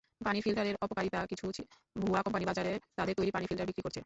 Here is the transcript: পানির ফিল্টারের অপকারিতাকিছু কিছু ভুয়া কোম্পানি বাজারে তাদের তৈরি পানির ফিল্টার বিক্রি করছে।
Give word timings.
পানির 0.21 0.43
ফিল্টারের 0.45 0.75
অপকারিতাকিছু 0.81 1.45
কিছু 1.49 1.63
ভুয়া 1.95 2.21
কোম্পানি 2.25 2.45
বাজারে 2.45 2.71
তাদের 2.97 3.13
তৈরি 3.15 3.31
পানির 3.31 3.49
ফিল্টার 3.49 3.67
বিক্রি 3.69 3.83
করছে। 3.85 3.99